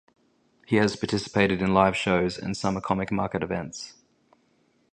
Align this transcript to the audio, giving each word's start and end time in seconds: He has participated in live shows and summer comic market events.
He 0.65 0.77
has 0.77 0.95
participated 0.95 1.61
in 1.61 1.75
live 1.75 1.95
shows 1.95 2.39
and 2.39 2.57
summer 2.57 2.81
comic 2.81 3.11
market 3.11 3.43
events. 3.43 3.97